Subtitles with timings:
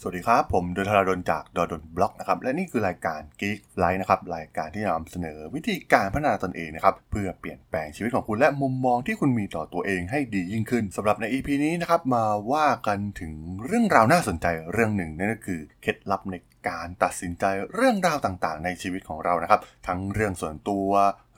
[0.00, 13.32] สวัสดีครับ ผมดนทราดนจากดดนบล็อกนะครับ และนี่คือรายการ Geek Life นะครับ รายการที่นำเสนอวิธีการพัฒนาตนเองนะครับ เพื่อเปลี่ยนแปลงชีวิตของคุณและมุมมองที่คุณมีต่อตัวเองให้ดียิ่งขึ้นสำหรับใน EP นี้นะครับ มาว่ากันถึง
[13.66, 16.34] เรื่องราวน่าสนใจเรื่องหนึ่งนั่นก็คือเคล็ดลับใน
[16.68, 20.88] การตัดสินใจเรื่องราวต่างๆ ในชีวิตของเรานะครับ ทั้งเรื่องส่วนตัว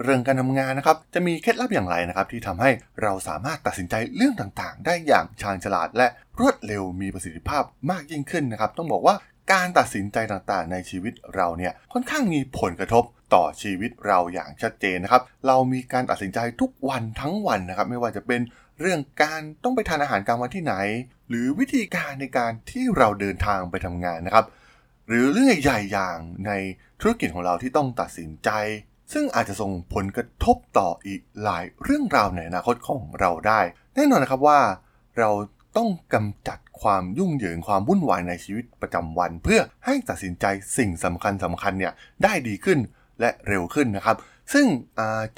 [0.03, 2.71] เรื่องการทำงานนะครับ จะมีเคล็ดลับอย่างไรนะครับ ที่ทำให้
[3.03, 6.07] เราสามารถตัดสินใจเรื่องต่างๆ ได้อย่างชาญฉลาด และ
[6.41, 9.15] รวดเร็วมีประสิทธิภาพมากยิ่งขึ้นนะครับ ต้องบอกว่า
[9.53, 13.05] การตัดสินใจต่างๆ ในชีวิตเราเนี่ยค่อนข้างมีผลกระทบ
[13.35, 18.41] ต่อชีวิตเราอย่างชัดเจนนะครับ เรามีการตัดสินใจทุกวันทั้งวันนะครับ ไม่ว่าจะเป็น
[18.81, 20.75] เรื่องการต้องไปทานอาหารกลางวันที่ไหน
[21.29, 24.45] หรือวิธีการในการที่เราเดินทางไปทำงานนะครับ
[25.13, 26.53] หรือเรื่องใหญ่ๆอย่างใน
[27.01, 28.51] ธุรกิจของเราที่ต้องตัดสินใจ
[29.13, 33.61] ซึ่งอาจจะส่งผลกระทบต่ออีกหลายเรื่องราวในอนาคตของเราได้
[33.95, 34.61] แน่นอนนะครับว่า
[35.19, 35.31] เรา
[35.77, 40.45] ต้องกำจัดความยุ่งเหยิงความวุ่นวายในชีวิตประจำวัน เพื่อให้ตัดสินใจ
[40.77, 41.93] สิ่งสำคัญสำคัญเนี่ย
[42.25, 42.79] ได้ดีขึ้น
[43.21, 44.17] และเร็วขึ้นนะครับ
[44.53, 44.67] ซึ่ง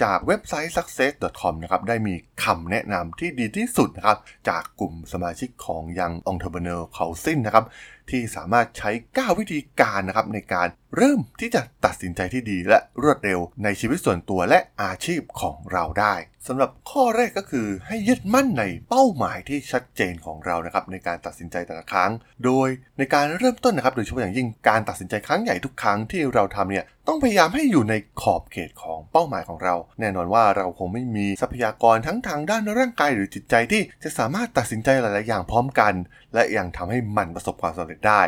[0.02, 7.64] จากเว็บไซต์ success.com นะครับได้มีคำแนะนำที่ดีที่สุดนะครับจากกลุ่มสมาชิกของ Young Entrepreneur Council นะครับ
[8.10, 16.14] ที่สามารถใช้ 9 วิธีการนะครับในการเริ่มที่จะตัดสินใจที่ดีและรวดเร็วในชีวิตส่วนตัวและอาชีพของเราได้
[16.46, 22.10] สำหรับข้อแรกก็คือให้ยึดมั่นในเป้าหมายที่ชัดเจนของเรานะครับในการตัดสินใจแต่ละครั้ง
[22.44, 35.92] โดยในการเริ่มต้นนะครับโดยเฉพาะอย่างยิ่งการตัดสินใจครั้งใหญ่ทุกครั้งที่เราทำเนี่ยต้องพยายามให้อยู่ในขอบเขตของเป้าหมายของเรา แน่นอนว่าเราคงไม่มีทรัพยากรทั้งทางด้านร่างกายหรือจิตใจที่จะสามารถตัดสินใจหลาย ๆ อย่างพร้อมกัน
[36.34, 38.22] และยังทำให้มันประสบความสำเร็จได้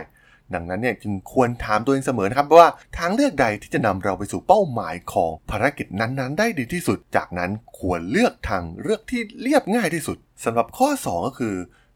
[0.55, 11.55] ดังนั้นเนี่ยจึงควรถามตัวเองเสมอนะครับว่าทางเลือกใดที่จะนำเราไปสู่เป้าหมายของภารกิจนั้น ๆ ได้ดีที่สุด จากนั้นควรเลือกทางเลือกที่เรียบง่ายที่สุดสำหรับข้อ 2 ก็คือ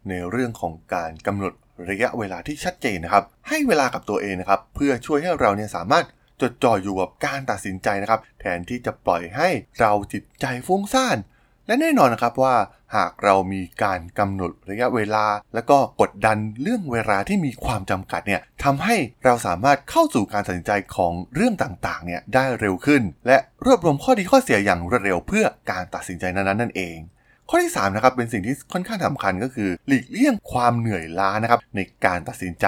[0.09, 1.53] ในเรื่องของการกำหนด
[1.91, 6.05] ระยะเวลาที่ชัดเจนนะครับ ให้เวลากับตัวเองนะครับ เพื่อช่วยให้เราเนี่ยสามารถ
[6.43, 9.49] จดจ่ออยู่กับการตัดสินใจนะครับ แทนที่จะปล่อยให้
[9.81, 11.19] เราจิตใจฟุ้งซ่าน
[11.67, 12.57] และแน่นอนนะครับว่า
[12.97, 26.97] หากเรามีการกำหนดระยะเวลา แล้วก็กดดันเรื่องเวลาที่มีความจำกัดเนี่ยทำให้เราสามารถเข้าสู่การตัดสินใจของเรื่องต่างๆเนี่ยได้เร็วขึ้น และรวบรวมข้อดีข้อเสียอย่างรวดเร็วเพื่อการตัดสินใจนั้นๆนั่นเอง
[27.49, 32.67] ข้อที่3นะครับเป็นสิ่งที่ค่อนข้างสำคัญก็คือ หลีกเลี่ยงความเหนื่อยล้านะครับในการตัดสินใจ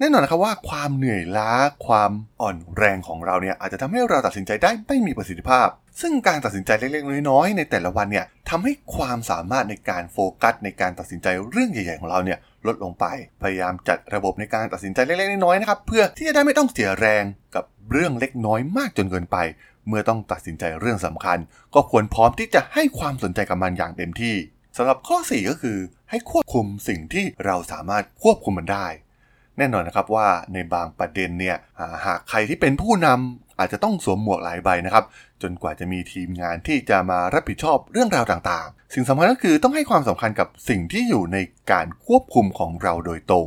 [0.00, 1.50] แน่นอนนะครับว่าความเหนื่อยล้า
[1.86, 5.68] ความอ่อนแรงของเราเนี่ยอาจจะทำให้เราตัดสินใจได้ไม่มีประสิทธิภาพ
[6.00, 13.04] ซึ่งการตัดสินใจเล็กๆน้อยๆในแต่ละวันเนี่ยทำให้ความสามารถในการโฟกัสในการตัดสินใจเรื่องใหญ่ๆของเราเนี่ยลดลงไป
[13.42, 19.36] พยายามจัดระบบในการตัดสินใจเล็กๆน้อยๆนะครับเพื่อที่จะได้ไม่ต้องเสียแรงกับเรื่องเล็กน้อยมากจนเกินไป
[19.88, 21.38] เมื่อต้องตัดสินใจเรื่องสำคัญ
[21.74, 24.36] ก็ควรพร้อมที่จะให้ความสนใจกับมันอย่างเต็มที่
[24.76, 25.78] สำหรับข้อ 4 ก็คือ
[26.10, 28.86] ให้ควบคุมสิ่งที่เราสามารถควบคุมมันได้
[29.58, 31.56] แน่นอนนะครับว่าในบางประเด็นเนี่ย
[32.06, 35.04] หากใครที่เป็นผู้นำอาจจะต้องสวมหมวกหลายใบนะครับ
[35.42, 41.38] จนกว่าจะมีทีมงานที่จะมารับผิดชอบเรื่องราวต่างๆ สิ่งสำคัญก็คือต้องให้ความสำคัญกับสิ่งที่อยู่ใน
[41.72, 43.46] การควบคุมของเราโดยตรง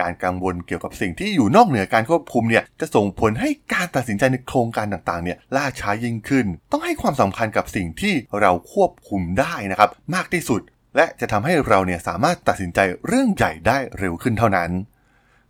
[0.00, 10.60] การกังวลเกี่ยวกับสิ่งที่อยู่นอกเหนือการควบคุมเนี่ยจะส่งผลให้การตัดสินใจในโครงการต่างๆเนี่ยล่าช้ายิ่งขึ้น ต้องให้ความสำคัญกับสิ่งที่เราควบคุมได้นะครับ มากที่สุด
[10.96, 14.70] และจะทำให้เราเนี่ยสามารถตัดสินใจเรื่องใหญ่ได้เร็วขึ้นเท่านั้น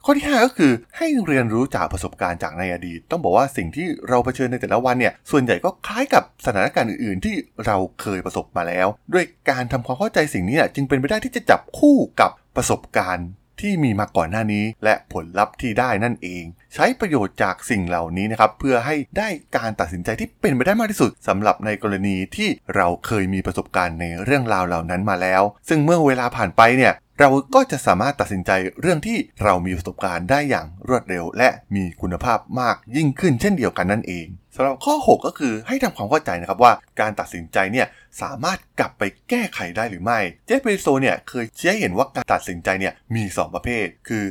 [0.07, 7.35] ข้อที่ 5 ก็คือให้เรียนรู้จากประสบการณ์จากในอดีต ต้องบอกว่าสิ่งที่เราเผชิญในแต่ละวันเนี่ยส่วนใหญ่ก็คล้ายกับสถานการณ์อื่นๆ ที่
[7.67, 13.29] เราเคยประสบมาแล้ว ด้วยการทำความเข้าใจสิ่งนี้จึงเป็นไปได้ที่จะจับคู่กับประสบการณ์
[13.61, 16.45] ที่มีมาก่อนหน้านี้ และผลลัพธ์ที่ได้นั่นเอง
[16.75, 28.51] ใช้ประโยชน์จากสิ่งเหล่านี้นะครับเพื่อให้ได้การตัดสินใจที่เป็นไปได้มากที่สุดสำหรับในกรณีที่เราเคยมีประสบการณ์ในเรื่องราวเหล่านั้นมาแล้ว ซึ่งเมื่อเวลาผ่านไปเนี่ยเราก็จะสามารถตัดสินใจ
[28.81, 34.27] เรื่องที่เรามีประสบการณ์ได้อย่างรวดเร็ว และมีคุณภาพมากยิ่งขึ้นเช่นเดียวกันนั่นเอง
[34.57, 37.87] สำหรับข้อ 6 ก็คือให้ทำความเข้าใจนะครับว่าการตัดสินใจเนี่ย
[38.23, 44.25] สามารถกลับไปแก้ไขได้หรือไม่ เจฟเบโซเนี่ยเคยชี้ให้เห็นว่าการตัดสินใจเนี่ยมี 2 ประเภท คือ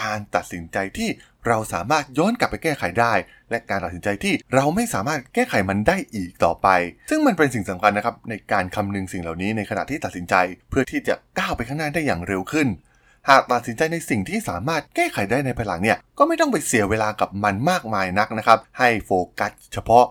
[0.00, 1.08] การตัดสินใจที่
[1.48, 3.12] เราสามารถย้อนกลับไปแก้ไขได้
[3.50, 6.68] และการตัดสินใจที่เราไม่สามารถแก้ไขมันได้อีกต่อไป
[7.10, 10.34] ซึ่งมันเป็นสิ่งสำคัญนะครับในการคำนึงสิ่งเหล่านี้ในขณะที่ตัดสินใจ
[10.70, 12.68] เพื่อที่จะก้าวไปข้างหน้าได้อย่างเร็วขึ้น
[13.30, 20.04] หากตัดสินใจในสิ่งที่สามารถแก้ไขได้ในภายหลังเนี่ยก็ไม่ต้องไปเสียเวลากับมันมากมายนักนะครับ ให้โฟกัสเฉพาะ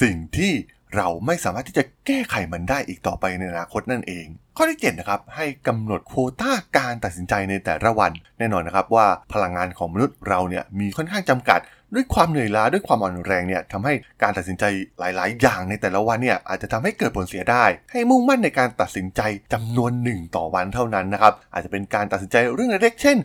[0.00, 0.52] สิ่งที่
[0.96, 4.26] เราไม่สามารถที่จะแก้ไขมันได้อีกต่อไปในอนาคตนั่นเอง
[4.56, 11.60] ข้อที่7นะครับให้กำหนดโควต้าการตัดสินใจในแต่ละวัน แน่นอนนะครับว่าพลังงานของมนุษย์เราเนี่ยมีค่อนข้างจำกัด
[11.94, 14.64] ด้วยความเหนื่อยล้าด้วยความอ่อนแรงเนี่ยทำให้การตัดสินใจ
[14.98, 19.20] หลาย ๆ อย่างในแต่ละวันเนี่ยอาจจะทำให้เกิดผลเสียได้ ให้มุ่งมั่นในการตัดสินใจ
[19.52, 23.16] จำนวนหนึ่งต่อวันเท่านั้นนะครับอาจจะเป็นการตัดสินใจเรื่องเล็กเช่น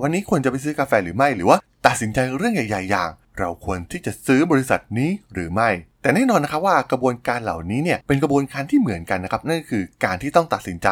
[0.00, 5.70] วันนี้ควรจะไปซื้อกาแฟหรือไม่หรือว่า ตัดสินใจเรื่องใหญ่ ๆ อย่าง เราควรที่จะซื้อบริษัทนี้หรือไม่
[6.02, 10.88] แต่แน่นอนนะครับว่ากระบวนการเหล่านี้เนี่ยเป็นกระบวนการที่เหมือนกันนะครับนั่นคือการที่ต้องตัดสินใจ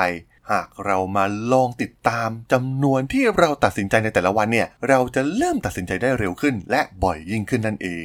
[0.52, 8.04] หากเรามาลองติดตามจำนวนที่เราตัดสินใจในแต่ละวันเนี่ยเราจะเริ่มตัดสินใจได้เร็วขึ้น และบ่อยยิ่งขึ้นนั่นเอง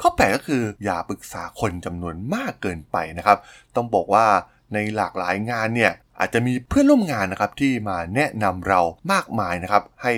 [0.00, 3.38] ข้อแปก็คืออย่าปรึกษาคนจำนวนมากเกินไปนะครับ
[3.76, 4.26] ต้องบอกว่า
[4.74, 8.80] ในหลากหลายงานเนี่ย อาจจะมีเพื่อนร่วมงานนะครับที่มาแนะนำเรา
[9.12, 10.12] มากมายนะครับ ให้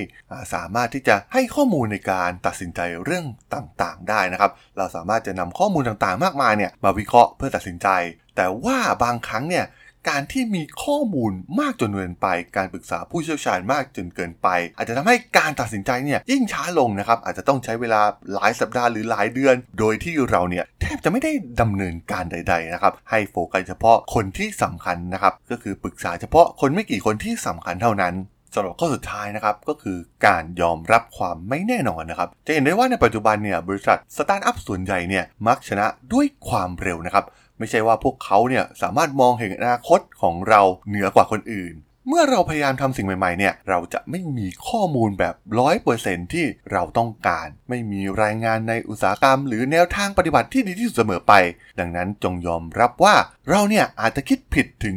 [0.54, 3.24] สามารถที่จะให้ข้อมูลในการตัดสินใจเรื่อง
[3.54, 7.88] ต่างๆ ได้นะครับ เราสามารถจะนำข้อมูลต่างๆ มากมายเนี่ยมาวิเคราะห์เพื่อตัดสินใจ
[8.36, 9.64] แต่ว่าบางครั้งเนี่ย
[10.08, 12.26] การที่มีข้อมูลมากจนเกินไป
[12.56, 18.02] การปรึกษาผู้เชี่ยวชาญมากจนเกินไป อาจจะทำให้การตัดสินใจเนี่ยยิ่งช้าลงนะครับ อาจจะต้องใช้เวลา
[18.34, 28.14] หลายสัปดาห์หรือหลายเดือน โดยที่เราเนี่ยแทบจะไม่ได้ดำเนินการใด ๆนะครับ ให้โฟกัสเฉพาะคนที่สำคัญนะครับ ก็คือปรึกษาเฉพาะคนไม่กี่คนที่สำคัญเท่านั้น
[28.54, 37.24] สำหรับข้อสุดท้ายนะครับก็คือการยอมรับความไม่แน่นอนนะครับ จะเห็นได้ว่าในปัจจุบันเนี่ยบริษัทสตาร์ทอัพส่วนใหญ่เนี่ยมักชนะด้วยความเร็วนะครับ
[37.60, 41.74] ไม่ใช่ว่าพวกเขาเนี่ยสามารถมองเห็นอนาคตของเราเหนือกว่าคนอื่น
[42.08, 51.32] เมื่อเราพยายามทำสิ่งใหม่ๆเนี่ยเราจะไม่มีข้อมูลแบบร้อยเปอร์เซ็นต์ที่เราต้องการ ไม่มีรายงานในอุตสาหกรรม หรือแนวทางปฏิบัติที่ดีที่สุดเสมอไป
[51.80, 53.16] ดังนั้นจงยอมรับว่า
[53.48, 54.96] เราเนี่ยอาจจะคิดผิดถึง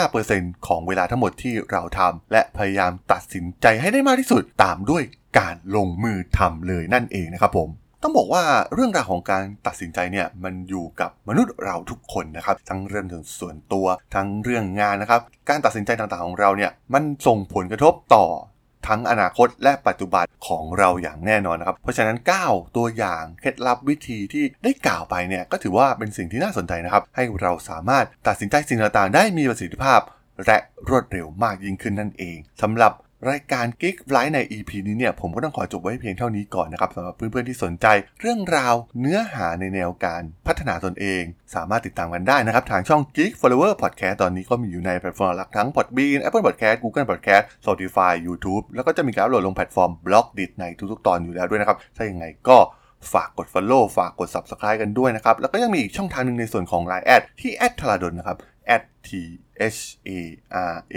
[0.00, 5.02] 25%ของเวลาทั้งหมดที่เราทำและพยายามตัดสินใจให้ได้มากที่สุดตามด้วย
[5.38, 7.68] การลงมือทำเลยนั่นเองนะครับผม
[8.02, 8.44] ต้องบอกว่า
[8.74, 13.06] เรื่องราวของการตัดสินใจเนี่ยมันอยู่กับมนุษย์เราทุกคนนะครับ ทั้งเรื่อง
[13.40, 18.26] ส่วนตัว ทั้งเรื่องงานนะครับ การตัดสินใจต่างๆของเราเนี่ยมันส่งผลกระทบต่อ
[18.88, 22.16] ทั้งอนาคตและปัจจุบันของเราอย่างแน่นอนนะครับ เพราะฉะนั้น
[22.46, 30.00] 9 ตัวอย่างเคล็ดลับวิธีที่ได้กล่าวไปเนี่ยก็ถือว่าเป็นสิ่งที่น่าสนใจนะครับ ให้เราสามารถตัดสินใจสิ่งต่างๆ ได้มีประสิทธิภาพ
[30.46, 30.58] และ
[30.88, 32.92] รวดเร็วมากยิ่งขึ้นนั่นเองสำหรับ
[33.28, 37.86] รายการ Geek Life ใน EP นี้เนี่ยผมก็ต้องขอจบไว้เพียงเท่านี้ก่อนนะครับสำหรับเพื่อนๆที่สนใจ
[38.20, 41.22] เรื่องราวเนื้อหาในแนวการพัฒนาตนเอง
[41.54, 50.08] สามารถติดตามกันได้นะครับ ทางช่อง Geek Forever Podcast ตอนนี้ก็มีอยู่ในแพลตฟอร์มหลักทั้ง Podbean Apple Podcast Google Podcast Spotify YouTube แล้วก็จะมีการอัปโหลดลงแพลตฟอร์ม b
[50.12, 52.58] l o g d i t ในทุกๆ ตอนอยู่แล้วด้วยนะครับถ้าอย่างไรก็
[53.12, 58.38] ฝากกด Follow ฝากกด Subscribe กันด้วยนะครับ แล้วก็ยังมีอีกช่องทางหนึ่งในส่วนของ Line แอดที่แอดธราดลนะครับ
[59.06, 59.08] t
[59.76, 60.18] h a
[60.74, 60.96] r a